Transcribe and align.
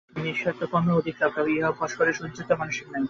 নিঃস্বার্থ 0.17 0.61
কর্মেই 0.71 0.97
অধিক 0.99 1.15
লাভ, 1.19 1.31
তবে 1.35 1.49
ইহা 1.51 1.67
অভ্যাস 1.69 1.91
করিবার 1.93 2.17
সহিষ্ণুতা 2.17 2.55
মানুষের 2.55 2.87
নাই। 2.87 2.99